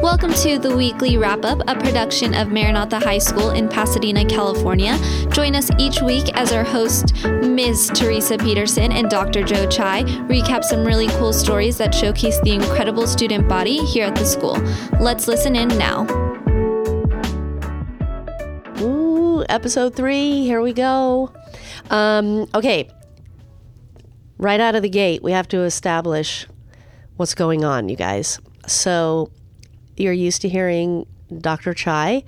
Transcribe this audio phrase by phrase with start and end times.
[0.00, 4.96] Welcome to the weekly wrap up, a production of Maranatha High School in Pasadena, California.
[5.30, 7.90] Join us each week as our host, Ms.
[7.96, 9.42] Teresa Petersen and Dr.
[9.42, 14.14] Joe Chai, recap some really cool stories that showcase the incredible student body here at
[14.14, 14.56] the school.
[15.00, 16.06] Let's listen in now.
[18.80, 20.44] Ooh, episode three.
[20.44, 21.32] Here we go.
[21.90, 22.88] Um, okay.
[24.38, 26.46] Right out of the gate, we have to establish
[27.16, 28.38] what's going on, you guys.
[28.68, 29.32] So,
[30.00, 31.06] you're used to hearing
[31.40, 31.74] Dr.
[31.74, 32.24] Chai.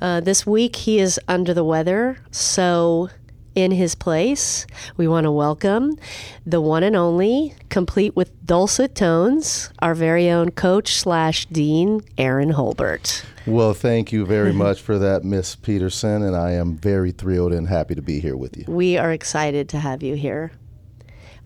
[0.00, 2.18] Uh, this week, he is under the weather.
[2.30, 3.10] So,
[3.56, 4.66] in his place,
[4.98, 5.96] we want to welcome
[6.44, 12.52] the one and only, complete with dulcet tones, our very own coach slash dean, Aaron
[12.52, 13.24] Holbert.
[13.46, 17.66] Well, thank you very much for that, Miss Petersen, and I am very thrilled and
[17.66, 18.64] happy to be here with you.
[18.68, 20.52] We are excited to have you here.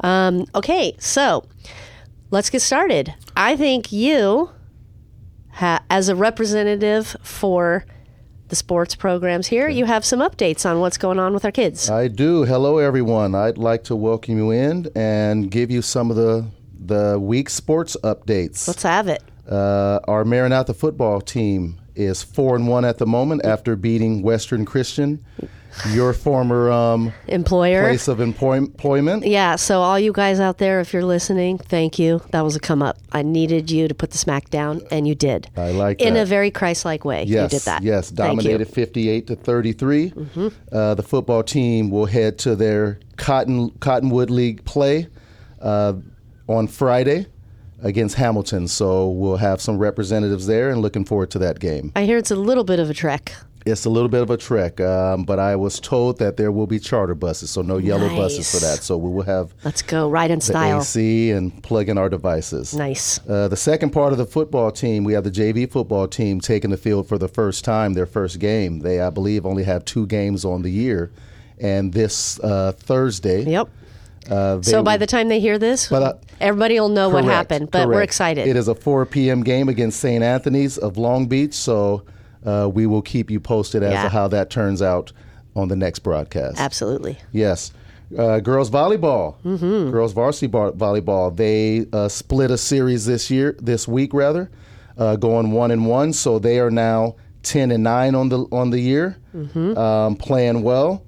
[0.00, 1.46] Um, okay, so
[2.30, 3.14] let's get started.
[3.36, 4.50] I think you,
[5.52, 7.84] ha- as a representative for
[8.48, 11.88] the sports programs here, you have some updates on what's going on with our kids.
[11.88, 12.44] I do.
[12.44, 13.34] Hello, everyone.
[13.34, 16.46] I'd like to welcome you in and give you some of the
[16.82, 18.66] the week sports updates.
[18.66, 19.22] Let's have it.
[19.48, 24.64] Uh, our Maranatha football team is four and one at the moment after beating Western
[24.64, 25.24] Christian,
[25.92, 27.82] your former um, Employer.
[27.84, 29.26] place of employ- employment.
[29.26, 32.20] Yeah, so all you guys out there, if you're listening, thank you.
[32.30, 32.98] That was a come up.
[33.12, 35.48] I needed you to put the smack down, and you did.
[35.56, 36.22] I like In that.
[36.22, 37.24] a very Christ like way.
[37.24, 37.82] Yes, you did that.
[37.82, 38.06] yes.
[38.08, 38.16] Mm-hmm.
[38.16, 40.12] dominated 58 to 33.
[40.72, 45.08] Uh, the football team will head to their Cotton Cottonwood League play
[45.60, 45.94] uh,
[46.48, 47.26] on Friday
[47.82, 48.68] against Hamilton.
[48.68, 51.92] So we'll have some representatives there, and looking forward to that game.
[51.96, 53.32] I hear it's a little bit of a trek.
[53.66, 56.66] It's a little bit of a trek, um, but I was told that there will
[56.66, 58.82] be charter buses, so no yellow buses for that.
[58.82, 60.08] So we will have Let's go.
[60.08, 60.80] Ride in style.
[60.80, 62.74] AC and plug in our devices.
[62.74, 63.20] Nice.
[63.28, 66.70] Uh, the second part of the football team, we have the JV football team taking
[66.70, 68.80] the field for the first time, their first game.
[68.80, 71.10] They, I believe, only have two games on the year.
[71.58, 73.68] And this uh, Thursday, Yep.
[74.30, 77.24] uh, So by will- the time they hear this, But, uh, everybody will know what
[77.24, 77.70] happened.
[77.70, 78.48] But we're excited.
[78.48, 79.42] It is a 4 p.m.
[79.42, 80.24] game against St.
[80.24, 82.04] Anthony's of Long Beach, so
[82.44, 84.02] uh, we will keep you posted as Yeah.
[84.04, 85.12] to how that turns out
[85.56, 86.58] on the next broadcast.
[86.58, 87.18] Absolutely.
[87.32, 87.72] Yes.
[88.16, 89.90] Uh, girls volleyball, Mm-hmm.
[89.90, 91.34] girls varsity bar- volleyball.
[91.36, 94.50] They uh, split a series this year, this week rather,
[94.98, 96.12] uh, going one and one.
[96.12, 99.76] So they are now ten and nine on the on the year, Mm-hmm.
[99.78, 101.04] um, playing well.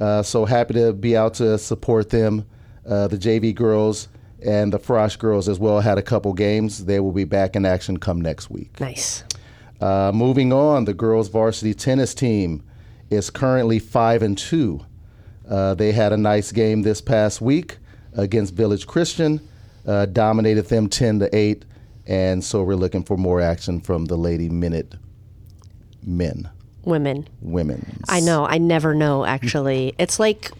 [0.00, 2.44] Uh, so happy to be out to support them.
[2.88, 4.08] Uh, the JV girls
[4.44, 6.86] and the Frosh girls as well had a couple games.
[6.86, 8.80] They will be back in action come next week.
[8.80, 9.22] Nice.
[9.80, 12.62] Uh, moving on, the girls varsity tennis team
[13.10, 14.80] is currently five and two.
[15.48, 17.78] Uh, they had a nice game this past week
[18.14, 19.40] against Village Christian,
[19.86, 21.64] uh, dominated them ten to eight,
[22.06, 24.94] and so we're looking for more action from the Lady Minute
[26.02, 26.48] men,
[26.84, 27.28] Women.
[27.40, 28.00] women.
[28.08, 28.46] I know.
[28.46, 29.94] I never know, actually.
[29.98, 30.50] It's like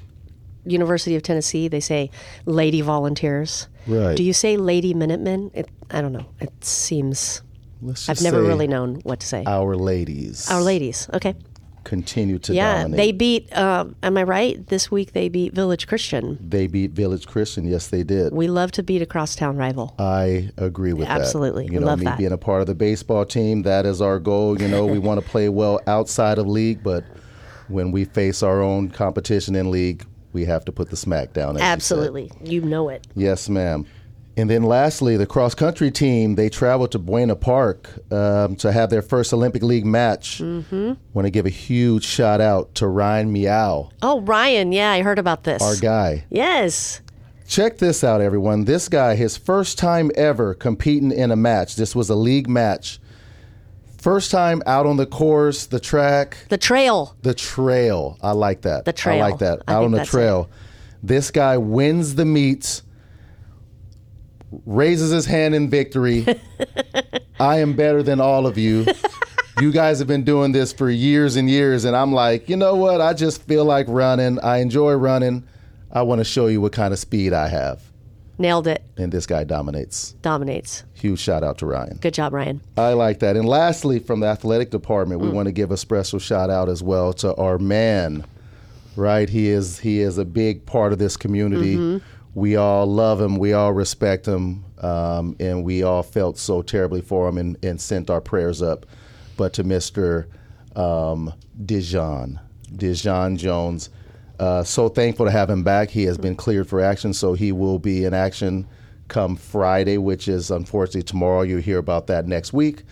[0.67, 2.11] University of Tennessee, they say
[2.45, 3.69] lady volunteers.
[3.87, 4.17] Right.
[4.17, 5.51] Do you say lady Minutemen?
[5.55, 6.27] It, I don't know.
[6.41, 7.41] It seems.
[7.83, 9.45] Let's I've never really known what to say.
[9.47, 11.09] Our ladies, Our ladies.
[11.15, 11.35] Okay.
[11.83, 12.83] continue to Yeah.
[12.83, 12.97] dominate.
[12.99, 14.65] They beat, uh, am I right?
[14.69, 16.39] This week they beat Village Christian.
[16.47, 17.65] They beat Village Christian.
[17.65, 18.35] Yes, they did.
[18.35, 19.95] We love to beat a crosstown rival.
[19.99, 21.19] I agree with that.
[21.21, 21.65] Absolutely.
[21.67, 22.19] You We know, love me that.
[22.19, 24.61] being a part of the baseball team, that is our goal.
[24.61, 27.03] You know, we want to play well outside of league, but
[27.69, 30.05] when we face our own competition in league,
[30.35, 31.57] we have to put the smack down.
[31.57, 31.67] as you.
[31.67, 32.31] Absolutely.
[32.45, 33.07] You know it.
[33.17, 33.87] Yes, ma'am.
[34.41, 38.89] And then lastly, the cross country team, they traveled to Buena Park um, to have
[38.89, 40.39] their first Olympic League match.
[40.39, 40.93] Mm-hmm.
[41.13, 44.73] Want to give a huge shout out to Ryan Meow, Oh, Ryan.
[44.73, 45.61] Yeah, I heard about this.
[45.63, 46.25] our guy.
[46.31, 47.03] Yes.
[47.47, 48.65] Check this out, everyone.
[48.65, 51.77] This guy, his first time ever competing in a match.
[51.77, 52.99] This was a league match.
[53.99, 57.15] First time out on the course, the track, The trail.
[57.21, 58.17] the trail.
[58.23, 58.87] I like that.
[58.87, 59.23] The trail.
[59.23, 59.61] I like that.
[59.69, 60.13] I out on the that's it.
[60.13, 60.49] trail.
[61.03, 62.83] This guy wins the meets,
[64.67, 66.27] raises his hand in victory.
[67.41, 68.87] I am better than all of you.
[69.61, 72.75] You guys have been doing this for years and years, and I'm like, you know
[72.75, 73.01] what?
[73.01, 74.39] I just feel like running.
[74.41, 75.45] I enjoy running.
[75.93, 77.83] I want to show you what kind of speed I have.
[78.39, 78.83] Nailed it.
[78.97, 80.13] And this guy dominates.
[80.23, 80.85] Dominates.
[80.95, 81.99] Huge shout out to Ryan.
[82.01, 82.63] Good job, Ryan.
[82.79, 83.37] I like that.
[83.37, 85.35] And lastly, from the athletic department, we mm.
[85.35, 88.25] want to give a special shout out as well to our man.
[88.97, 91.77] Right, he is he is a big part of this community.
[91.77, 92.05] Mm-hmm.
[92.35, 93.37] We all love him.
[93.39, 97.81] We all respect him, um, and we all felt so terribly for him and, and
[97.81, 98.87] sent our prayers up.
[99.37, 100.29] But to Mister
[100.77, 101.33] um,
[101.67, 102.39] Dijon,
[102.77, 103.91] Dijon Jones,
[104.39, 105.91] uh, so thankful to have him back.
[105.91, 108.67] He has been cleared for action, so he will be in action
[109.09, 111.43] come Friday, which is unfortunately tomorrow.
[111.43, 112.85] You'll hear about that next week.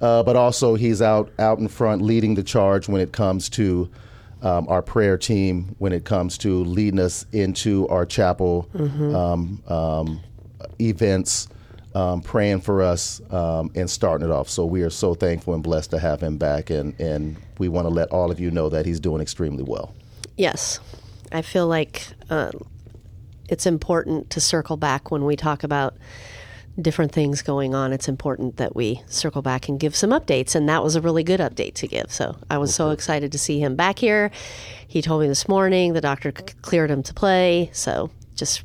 [0.00, 3.90] uh, but also he's out out in front leading the charge when it comes to
[4.46, 10.20] um, our prayer team, when it comes to leading us into our chapel um, um,
[10.80, 11.48] events,
[11.96, 14.48] um, praying for us, um, and starting it off.
[14.48, 17.86] So we are so thankful and blessed to have him back, and and we want
[17.86, 19.92] to let all of you know that he's doing extremely well.
[20.36, 20.78] Yes,
[21.32, 22.52] I feel like uh,
[23.48, 25.96] it's important to circle back when we talk about
[26.80, 27.92] different things going on.
[27.92, 31.24] It's important that we circle back and give some updates, and that was a really
[31.24, 32.12] good update to give.
[32.12, 34.30] So I was so excited to see him back here.
[34.86, 37.70] He told me this morning the doctor c- cleared him to play.
[37.72, 38.62] So just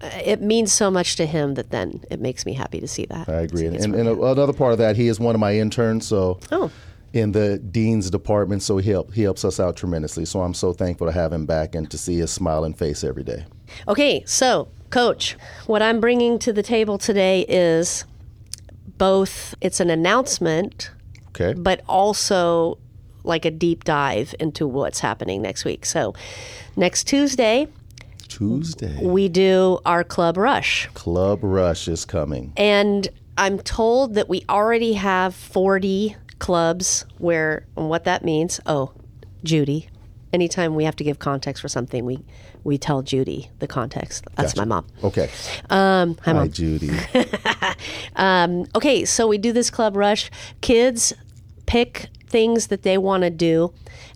[0.00, 3.06] uh, it means so much to him that then it makes me happy to see
[3.06, 3.28] that.
[3.28, 3.68] I agree.
[3.68, 6.06] So And, and another part of that, he is one of my interns.
[6.06, 6.70] So Oh.
[7.12, 10.24] in the dean's department, so he help, he helps us out tremendously.
[10.24, 13.22] So I'm so thankful to have him back and to see his smiling face every
[13.22, 13.44] day.
[13.86, 15.36] Okay, so coach,
[15.66, 18.04] what I'm bringing to the table today is
[18.98, 20.90] both it's an announcement,
[21.30, 21.54] Okay.
[21.54, 22.78] but also
[23.24, 25.84] like a deep dive into what's happening next week.
[25.86, 26.14] So,
[26.76, 27.66] next Tuesday,
[28.28, 30.88] Tuesday, we do our club rush.
[30.94, 32.52] Club Rush is coming.
[32.56, 38.92] And I'm told that we already have 40 clubs where, and what that means, oh,
[39.44, 39.88] Judy.
[40.32, 42.24] Anytime we have to give context for something, we,
[42.64, 44.24] we tell Judy the context.
[44.34, 44.86] That's my mom.
[45.04, 45.28] Okay.
[45.68, 46.50] Um, hi, Hi, mom.
[46.50, 46.90] Judy.
[48.74, 50.30] Okay, so we do this club rush.
[50.60, 51.12] Kids
[51.66, 53.72] pick things that they want to do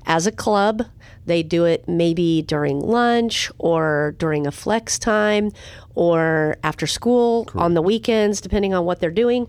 [0.07, 0.83] as a club.
[1.27, 5.51] They do it maybe during lunch or during a flex time
[5.95, 9.49] or after school on the weekends, depending on what they're doing.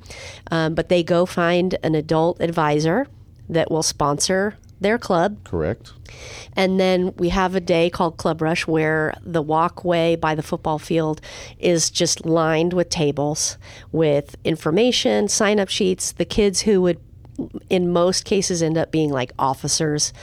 [0.49, 3.07] Um, but they go find an adult advisor
[3.47, 5.43] that will sponsor their club.
[5.43, 5.93] Correct.
[6.55, 10.79] And then we have a day called Club Rush where the walkway by the football
[10.79, 11.21] field
[11.59, 13.57] is just lined with tables
[13.91, 16.11] with information, sign up sheets.
[16.11, 16.99] The kids who would,
[17.69, 20.13] in most cases, end up being like officers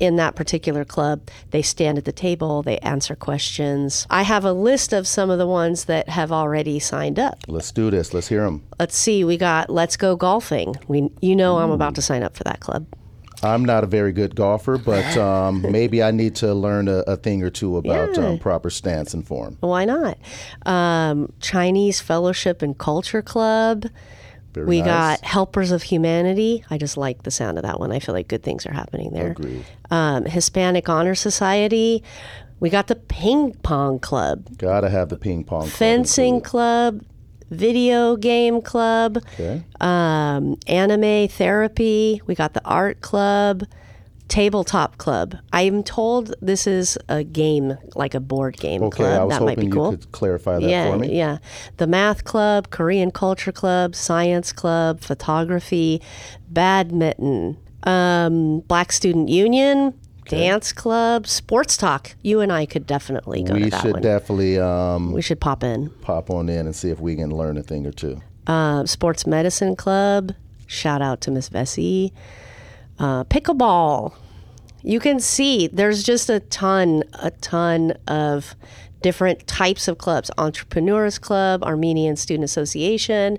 [0.00, 4.06] in that particular club, they stand at the table, they answer questions.
[4.10, 7.38] I have a list of some of the ones that have already signed up.
[7.46, 8.12] Let's do this.
[8.12, 8.64] Let's hear them.
[8.78, 10.74] Let's see, we got Let's Go Golfing.
[10.88, 12.86] We, you know, I'm about to sign up for that club.
[13.44, 17.16] I'm not a very good golfer, but um, maybe I need to learn a, a
[17.16, 18.26] thing or two about Yeah.
[18.28, 19.56] um, proper stance and form.
[19.60, 20.18] Why not?
[20.66, 23.86] Um, Chinese Fellowship and Culture Club.
[24.54, 24.86] Very we nice.
[24.86, 26.64] got Helpers of Humanity.
[26.70, 27.90] I just like the sound of that one.
[27.92, 29.34] I feel like good things are happening there.
[29.90, 32.02] Um, Hispanic Honor Society.
[32.60, 35.62] We got the Ping Pong Club, Gotta have the ping pong.
[35.62, 36.40] club Fencing.
[36.40, 37.02] Club,
[37.50, 39.62] Video Game Club, Okay.
[39.80, 42.20] um, Anime Therapy.
[42.26, 43.64] We got the Art Club,
[44.28, 45.36] Tabletop Club.
[45.52, 48.96] I'm told this is a game, like a board game Okay.
[48.96, 49.20] club.
[49.20, 49.90] I was that might hoping be cool.
[49.92, 51.16] you could clarify that yeah, for me.
[51.16, 51.38] yeah.
[51.76, 56.00] The Math Club, Korean Culture Club, Science Club, Photography,
[56.48, 59.92] Badminton, um, Black Student Union,
[60.26, 62.14] Dance Club, Sports Talk.
[62.22, 64.02] You and I could definitely go We to that should one.
[64.02, 65.90] definitely um, we should pop in.
[66.00, 68.20] pop on in and see if we can learn a thing or two.
[68.46, 70.32] Uh, Sports Medicine Club.
[70.66, 72.12] Shout out to Miss Vesey.
[72.98, 74.14] Uh, pickleball.
[74.82, 78.54] You can see there's just a ton, a ton of
[79.02, 83.38] different types of clubs Entrepreneurs Club, Armenian Student Association,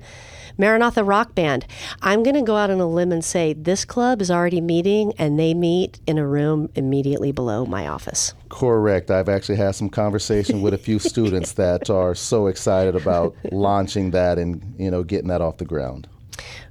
[0.57, 1.65] Maranatha Rock Band.
[2.01, 5.13] I'm going to go out on a limb and say this club is already meeting
[5.17, 8.33] and they meet in a room immediately below my office.
[8.49, 9.11] Correct.
[9.11, 14.11] I've actually had some conversation with a few students that are so excited about launching
[14.11, 16.07] that and you know getting that off the ground.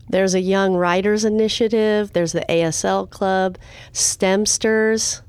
[0.09, 2.13] There's a Young Writers Initiative.
[2.13, 3.57] There's the ASL Club,
[3.93, 5.23] STEMsters,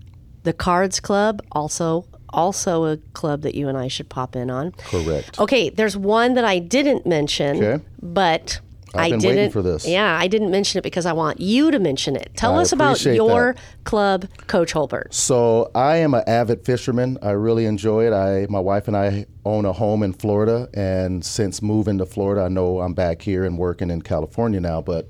[0.43, 4.71] the Cards Club, also also a club that you and I should pop in on.
[4.73, 5.39] Correct.
[5.39, 7.83] Okay, there's one that I didn't mention, Okay.
[8.01, 8.59] but
[8.93, 9.35] I've I been didn't.
[9.37, 9.85] waiting for this.
[9.87, 12.31] Yeah, I didn't mention it because I want you to mention it.
[12.35, 13.61] Tell I us about your that.
[13.83, 15.13] club, Coach Holbert.
[15.13, 17.17] So I am an avid fisherman.
[17.21, 18.13] I really enjoy it.
[18.13, 22.43] I my wife and I own a home in Florida, and since moving to Florida,
[22.43, 24.81] I know I'm back here and working in California now.
[24.81, 25.09] But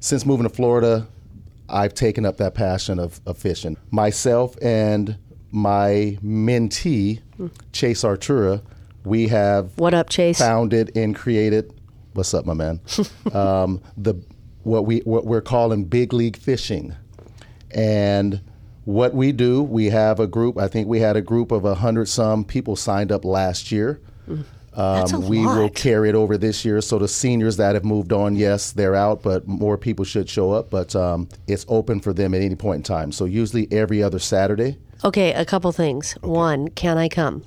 [0.00, 1.06] since moving to Florida,
[1.66, 3.78] I've taken up that passion of, of fishing.
[3.90, 5.16] Myself and
[5.54, 7.20] my mentee,
[7.72, 8.60] Chase Artura,
[9.04, 10.38] we have What up, Chase?
[10.38, 11.72] founded and created.
[12.12, 12.80] What's up, my man?
[13.32, 14.14] um, the
[14.64, 16.94] what we what we're calling big league fishing,
[17.70, 18.40] and
[18.84, 20.58] what we do, we have a group.
[20.58, 24.00] I think we had a group of a hundred some people signed up last year.
[24.76, 26.80] Um, we will carry it over this year.
[26.80, 30.52] So the seniors that have moved on, yes, they're out, but more people should show
[30.52, 30.70] up.
[30.70, 33.12] But um, it's open for them at any point in time.
[33.12, 34.78] So usually every other Saturday.
[35.04, 36.12] Okay, a couple things.
[36.22, 37.42] One, can I come?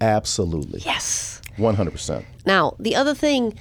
[0.00, 1.40] Absolutely, Yes.
[1.56, 2.24] one hundred percent.
[2.46, 3.54] Now, the other thing,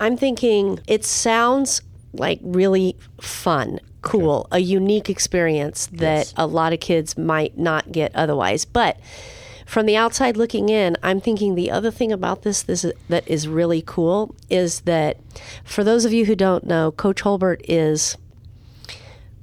[0.00, 1.80] I'm thinking it sounds
[2.12, 6.34] like really fun, cool, a unique experience that Yes.
[6.36, 8.64] a lot of kids might not get otherwise.
[8.64, 8.98] But
[9.66, 13.26] from the outside looking in, I'm thinking the other thing about this, this is, that
[13.28, 15.18] is really cool is that
[15.64, 18.16] for those of you who don't know, Coach Holbert is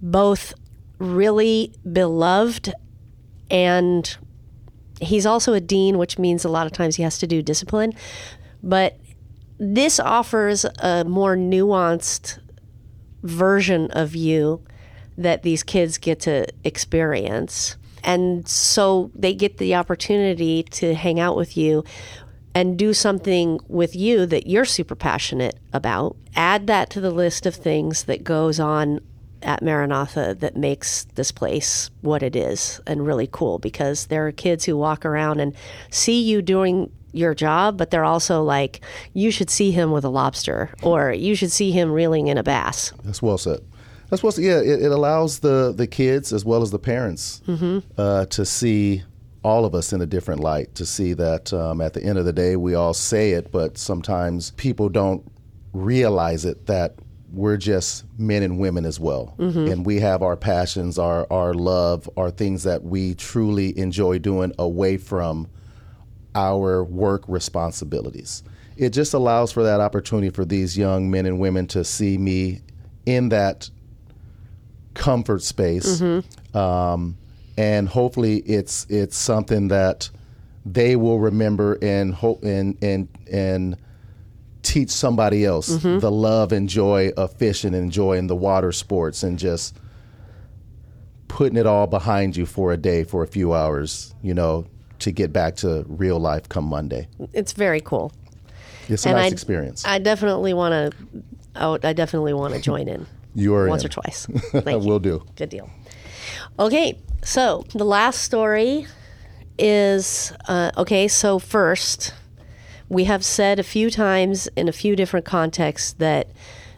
[0.01, 0.53] both
[0.97, 2.73] really beloved
[3.51, 4.17] and
[5.01, 7.93] he's also a dean, which means a lot of times he has to do discipline.
[8.63, 8.97] But
[9.59, 12.39] this offers a more nuanced
[13.23, 14.63] version of you
[15.17, 17.75] that these kids get to experience.
[18.03, 21.83] And so they get the opportunity to hang out with you
[22.55, 26.15] and do something with you that you're super passionate about.
[26.35, 28.99] Add that to the list of things that goes on
[29.41, 34.31] at Maranatha that makes this place what it is and really cool because there are
[34.31, 35.55] kids who walk around and
[35.89, 38.81] see you doing your job, but they're also like,
[39.13, 42.43] you should see him with a lobster or you should see him reeling in a
[42.43, 42.91] bass.
[43.03, 43.59] That's well said.
[44.13, 44.43] That's said.
[44.43, 47.41] Yeah, it, it allows the the kids as well as the parents
[47.97, 49.03] uh, to see
[49.43, 50.75] all of us in a different light.
[50.75, 53.77] To see that um, at the end of the day, we all say it, but
[53.77, 55.23] sometimes people don't
[55.73, 56.95] realize it that
[57.31, 62.07] we're just men and women as well, and we have our passions, our our love,
[62.15, 65.47] our things that we truly enjoy doing away from
[66.35, 68.43] our work responsibilities.
[68.77, 72.61] It just allows for that opportunity for these young men and women to see me
[73.05, 73.69] in that
[74.93, 76.01] comfort space,
[76.53, 77.17] um,
[77.57, 80.09] and hopefully it's it's something that
[80.65, 83.77] they will remember and hope and and and
[84.61, 89.37] teach somebody else the love and joy of fishing and enjoying the water sports and
[89.37, 89.75] just
[91.27, 94.65] putting it all behind you for a day for a few hours, you know,
[94.99, 97.07] to get back to real life come Monday.
[97.33, 98.13] It's very cool.
[98.87, 99.83] It's a And nice I- experience.
[99.85, 101.23] I definitely want to.
[101.55, 103.87] I definitely want to join in You're once in.
[103.87, 104.25] or twice.
[104.51, 104.89] Thank you.
[104.89, 105.23] Will do.
[105.35, 105.69] Good deal.
[106.59, 108.85] Okay, so the last story
[109.57, 111.07] is uh, okay.
[111.07, 112.13] So first,
[112.89, 116.27] we have said a few times in a few different contexts that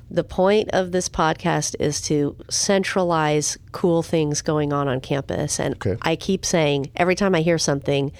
[0.09, 5.75] the point of this podcast is to centralize cool things going on on campus, and
[5.75, 5.97] Okay.
[6.03, 8.11] I keep saying every time I hear something,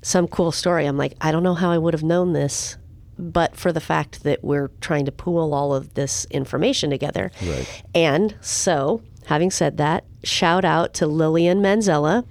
[0.00, 2.76] some cool story, I'm like, I don't know how I would have known this.
[3.18, 7.30] But for the fact that we're trying to pool all of this information together.
[7.42, 7.82] Right.
[7.94, 12.24] And so, having said that, shout out to Lillian Manzella,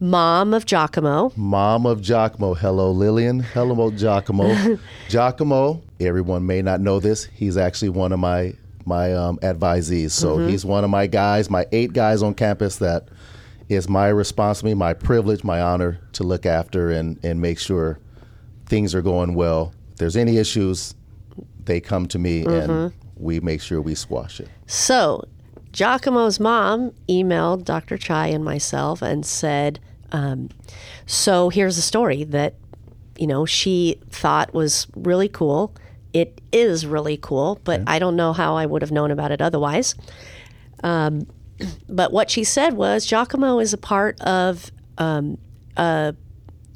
[0.00, 1.32] mom of Giacomo.
[1.36, 2.54] Mom of Giacomo.
[2.54, 3.40] Hello, Lillian.
[3.40, 4.78] Hello, Giacomo.
[5.08, 7.24] Giacomo, everyone may not know this.
[7.24, 8.54] He's actually one of my
[8.84, 10.12] my um, advisees.
[10.12, 10.48] So Mm-hmm.
[10.48, 13.08] he's one of my guys, my eight guys on campus that
[13.68, 17.98] is my responsibility, my privilege, my honor to look after and, and make sure
[18.64, 19.74] things are going well.
[19.98, 20.94] There's any issues,
[21.64, 22.70] they come to me Mm-hmm.
[22.70, 24.48] and we make sure we squash it.
[24.66, 25.24] So,
[25.72, 27.98] Giacomo's mom emailed Dr.
[27.98, 29.80] Chai and myself and said,
[30.12, 30.48] um,
[31.06, 32.54] So here's a story that,
[33.18, 35.74] you know, she thought was really cool.
[36.14, 39.42] It is really cool, but I don't know how I would have known about it
[39.42, 39.94] otherwise.
[40.82, 41.26] Um,
[41.88, 45.38] but what she said was Giacomo is a part of um,
[45.76, 46.14] a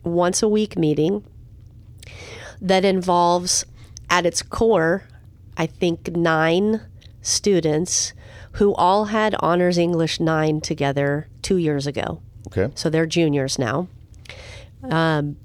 [0.05, 1.25] once a week meeting
[2.63, 3.67] that involves,
[4.09, 5.05] at its core,
[5.57, 6.81] I think nine
[7.21, 8.15] students
[8.53, 12.23] who all had Honors English 9 together two years ago.
[12.47, 12.73] Okay.
[12.75, 13.89] So they're juniors now.
[14.83, 15.37] Um,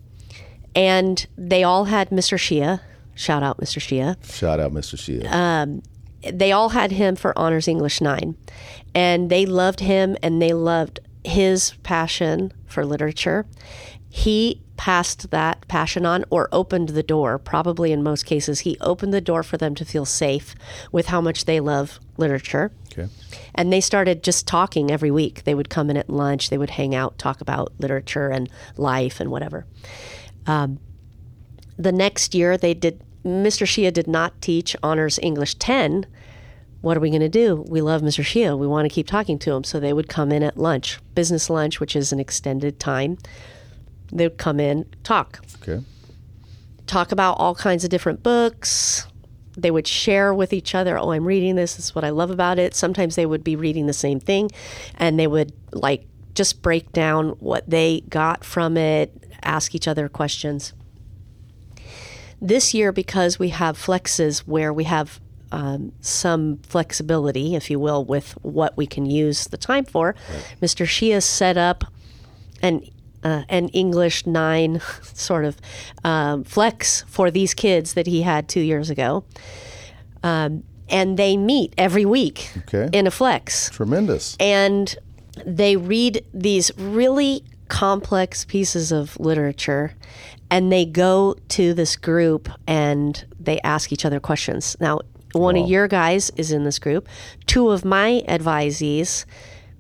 [0.76, 2.38] and they all had Mr.
[2.38, 2.82] Shia.
[3.16, 3.80] Shout out, Mr.
[3.80, 4.96] Shia Shout out, Mr.
[4.96, 5.26] Shia.
[6.34, 8.36] they all had him for honors english 9
[8.94, 13.46] and they loved him and they loved his passion for literature
[14.10, 19.12] he passed that passion on or opened the door probably in most cases he opened
[19.12, 20.54] the door for them to feel safe
[20.92, 23.12] with how much they love literature okay.
[23.56, 25.44] and they started just talking every week.
[25.44, 29.20] They would come in at lunch, they would hang out, talk about literature and life
[29.20, 29.66] and whatever.
[30.46, 30.80] Um,
[31.78, 33.02] the next year, they did.
[33.24, 33.68] Mr.
[33.68, 36.06] Shia did not teach honors English 10.
[36.82, 37.66] What are we going to do?
[37.68, 38.24] We love Mr.
[38.24, 38.58] Shia.
[38.58, 39.64] We want to keep talking to him.
[39.66, 43.18] So they would come in at lunch, business lunch, which is an extended time.
[44.12, 45.84] They would come in, talk Okay.
[46.86, 49.08] talk about all kinds of different books.
[49.58, 51.76] They would share with each other, oh, I'm reading this.
[51.76, 52.76] This is what I love about it.
[52.76, 54.50] Sometimes they would be reading the same thing
[54.96, 59.12] and they would like just break down what they got from it,
[59.42, 60.74] ask each other questions.
[62.40, 65.20] This year, because we have flexes where we have
[65.52, 70.14] um, some flexibility, if you will, with what we can use the time for,
[70.62, 70.86] Mr.
[70.86, 71.84] Shia set up
[72.62, 72.84] an
[73.27, 74.79] uh, an English nine
[75.13, 75.57] sort of
[76.03, 79.24] um, flex for these kids that he had two years ago.
[80.24, 82.89] Um, and they meet every week Okay.
[82.98, 84.38] in a flex Tremendous.
[84.39, 84.96] and
[85.46, 89.91] they read these really complex pieces of literature
[90.50, 94.77] and they go to this group and they ask each other questions.
[94.79, 95.01] Now,
[95.34, 97.07] one of your guys is in this group.
[97.46, 99.25] Two of my advisees,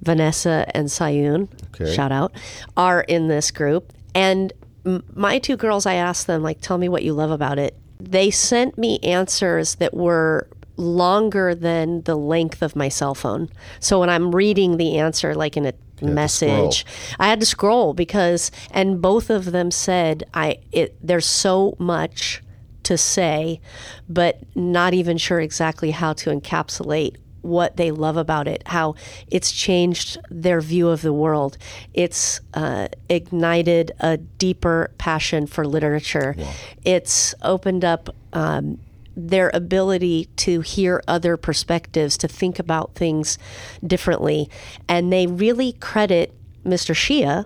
[0.01, 1.93] Vanessa and Sayun, Okay.
[1.93, 2.31] shout out,
[2.75, 3.93] are in this group.
[4.15, 4.53] And
[4.85, 7.75] m- my two girls, I asked them, like, tell me what you love about it.
[7.99, 13.49] They sent me answers that were longer than the length of my cell phone.
[13.79, 16.85] So when I'm reading the answer, like in a message,
[17.19, 22.43] I had to scroll because, and both of them said, I, it, there's so much
[22.83, 23.59] to say,
[24.07, 28.95] but not even sure exactly how to encapsulate what they love about it, how
[29.29, 31.57] it's changed their view of the world.
[31.93, 36.35] It's uh, ignited a deeper passion for literature.
[36.83, 38.79] It's opened up um,
[39.15, 43.39] their ability to hear other perspectives, to think about things
[43.85, 44.49] differently.
[44.87, 46.93] And they really credit Mr.
[46.93, 47.45] Shia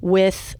[0.00, 0.56] with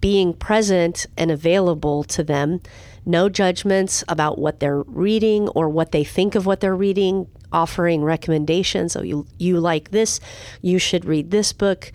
[0.00, 2.60] being present and available to them.
[3.06, 8.02] No judgments about what they're reading or what they think of what they're reading, offering
[8.02, 8.96] recommendations.
[8.96, 10.20] Oh, you, you like this,
[10.62, 11.92] you should read this book.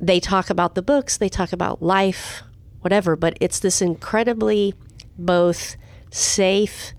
[0.00, 2.42] They talk about the books, they talk about life,
[2.80, 4.74] whatever, but it's this incredibly
[5.18, 5.76] both
[6.10, 6.92] safe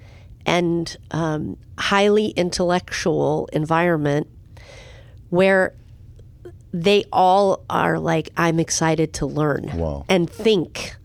[0.46, 4.28] and um, highly intellectual environment
[5.30, 5.74] where
[6.74, 10.06] they all are like, I'm excited to learn Wow.
[10.10, 10.96] and think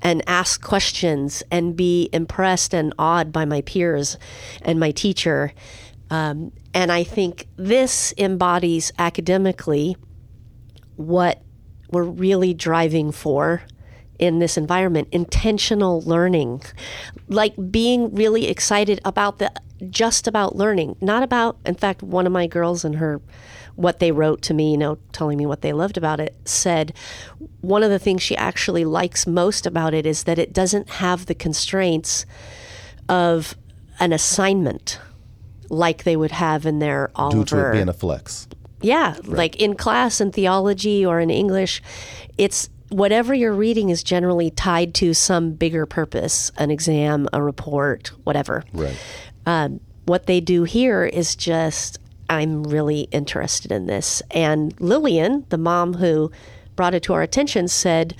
[0.00, 4.16] and ask questions and be impressed and awed by my peers
[4.62, 5.52] and my teacher.
[6.10, 9.96] Um, and I think this embodies academically
[10.96, 11.42] what
[11.90, 13.62] we're really driving for
[14.18, 16.62] in this environment intentional learning.
[17.28, 19.52] Like being really excited about the
[19.90, 23.20] just about learning not about in fact one of my girls and her
[23.76, 26.92] what they wrote to me you know telling me what they loved about it said
[27.60, 31.26] one of the things she actually likes most about it is that it doesn't have
[31.26, 32.26] the constraints
[33.08, 33.54] of
[34.00, 34.98] an assignment
[35.70, 38.48] like they would have in their Oliver Due to it being a flex.
[38.80, 41.82] yeah, like in class in theology or in English,
[42.36, 48.12] it's whatever you're reading is generally tied to some bigger purpose, an exam, a report,
[48.24, 48.64] whatever.
[48.72, 48.96] Right.
[49.46, 51.98] Um, what they do here is just,
[52.30, 54.22] I'm really interested in this.
[54.30, 56.30] And Lillian, the mom who
[56.76, 58.14] brought it to our attention, said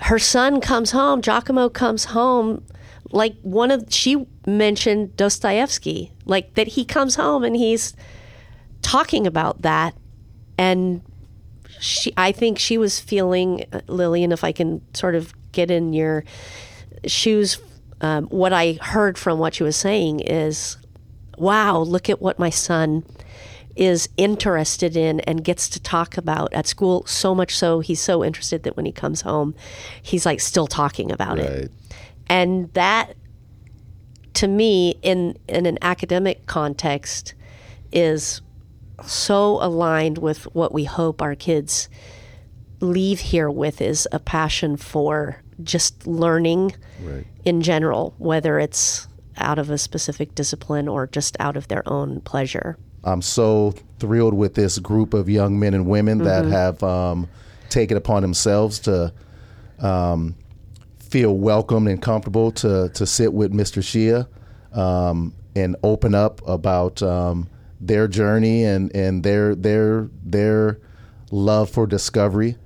[0.00, 2.64] her son comes home, Giacomo comes home.
[3.10, 7.94] Like one of, she mentioned Dostoevsky, like that he comes home and he's
[8.80, 9.94] talking about that.
[10.56, 11.02] And
[11.82, 15.92] she i think she was feeling uh, lillian if i can sort of get in
[15.92, 16.24] your
[17.06, 17.58] shoes
[18.00, 20.76] um, what i heard from what she was saying is
[21.36, 23.04] wow look at what my son
[23.74, 27.06] is interested in and gets to talk about at school.
[27.06, 29.54] So much so he's so interested that when he comes home
[30.02, 31.60] he's like still talking about it.
[31.62, 31.70] Right.
[32.32, 33.14] And that
[34.32, 37.34] to me in in an academic context
[37.92, 38.40] is
[39.04, 41.88] so aligned with what we hope our kids
[42.80, 47.26] leave here with is a passion for just learning Right.
[47.44, 52.20] in general whether it's out of a specific discipline or just out of their own
[52.22, 56.52] pleasure I'm so thrilled with this group of young men and women that Mm-hmm.
[56.52, 57.28] have um,
[57.68, 59.12] taken upon themselves to
[59.80, 60.36] um,
[61.12, 63.82] feel welcomed and comfortable to to sit with Mr.
[63.82, 64.26] Shia
[64.76, 67.50] um, and open up about um,
[67.82, 70.80] their journey and, and their their their
[71.30, 72.56] love for discovery.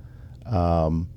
[0.45, 1.09] Um,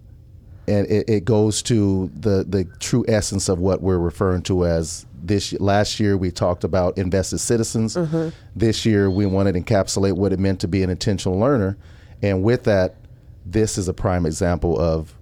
[0.66, 5.06] and it, it goes to the the true essence of what we're referring to as
[5.22, 7.94] this last year we talked about invested citizens
[8.56, 11.76] this year we wanted to encapsulate what it meant to be an intentional learner
[12.22, 12.96] and with that
[13.44, 15.14] this is a prime example of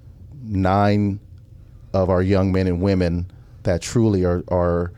[0.44, 1.18] nine
[1.92, 3.30] of our young men and women
[3.64, 4.92] that truly are are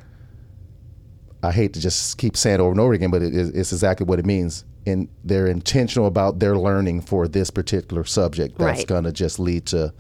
[1.43, 3.73] I hate to just keep saying it over and over again, but it is, it's
[3.73, 4.65] exactly what it means.
[4.87, 8.59] And they're intentional about their learning for this particular subject.
[8.59, 8.87] That's Right.
[8.87, 9.95] going to just lead to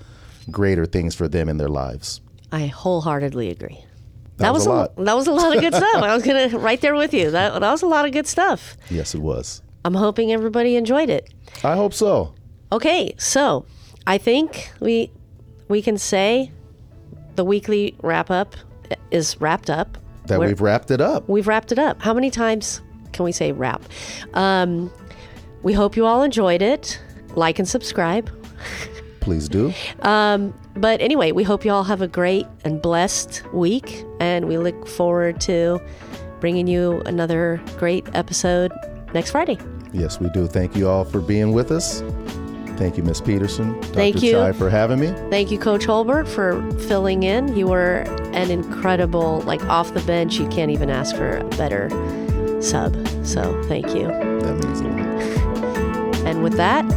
[0.50, 2.20] greater things for them in their lives.
[2.52, 3.84] i wholeheartedly agree
[4.38, 4.96] That was a lot.
[4.96, 7.60] that was a lot of good stuff i was gonna right there with you that,
[7.60, 9.62] that was a lot of good stuff Yes, it was.
[9.84, 11.30] i'm hoping everybody enjoyed it
[11.62, 12.34] I hope so.
[12.72, 13.64] Okay, so
[14.06, 15.12] I think we
[15.68, 16.50] we can say
[17.36, 18.56] the weekly wrap up
[19.10, 19.96] is wrapped up.
[20.26, 21.28] That We're- we've wrapped it up.
[21.28, 22.00] we've wrapped it up.
[22.02, 22.80] How many times
[23.12, 23.82] can we say wrap?
[24.34, 24.90] Um,
[25.62, 27.00] we hope you all enjoyed it.
[27.34, 28.30] Like and subscribe.
[29.20, 29.72] Please do.
[30.02, 34.56] Um, But anyway, we hope you all have a great and blessed week, and we
[34.56, 35.80] look forward to
[36.40, 38.72] bringing you another great episode
[39.12, 39.58] next Friday.
[39.92, 40.46] Yes, we do.
[40.46, 42.02] Thank you all for being with us.
[42.80, 43.74] Thank you, Miss Petersen.
[43.74, 43.92] Dr.
[43.92, 44.32] Thank you.
[44.32, 45.08] Chai, for having me.
[45.28, 47.54] Thank you, Coach Holbert, for filling in.
[47.54, 50.38] You were an incredible, like off the bench.
[50.38, 51.90] You can't even ask for a better
[52.62, 52.96] sub.
[53.22, 54.06] So thank you.
[54.06, 56.26] That means a lot.
[56.26, 56.88] And with that,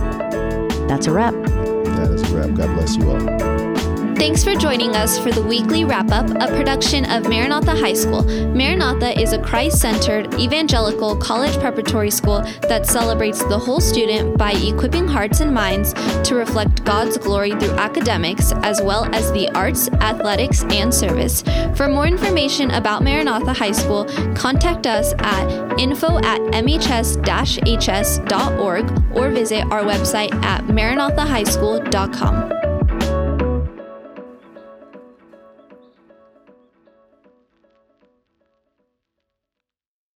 [0.88, 1.34] that's a wrap.
[1.34, 2.54] That is a wrap.
[2.56, 3.73] God bless you all.
[4.16, 8.24] Thanks for joining us for the weekly wrap up, a production of Maranatha High School.
[8.24, 14.52] Maranatha is a Christ centered evangelical college preparatory school that celebrates the whole student by
[14.52, 15.94] equipping hearts and minds
[16.28, 21.42] to reflect God's glory through academics as well as the arts, athletics, and service.
[21.76, 27.18] For more information about Maranatha High School, contact us at info at mhs
[27.66, 32.53] hs.org or visit our website at maranathahighschool.com.